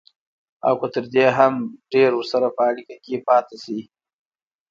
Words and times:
او 0.67 0.73
که 0.81 0.87
تر 0.95 1.05
دې 1.13 1.25
هم 1.37 1.53
ډېر 1.93 2.09
ورسره 2.15 2.47
په 2.55 2.61
اړيکه 2.69 2.95
کې 3.03 3.23
پاتې 3.27 3.57
شي. 3.63 3.79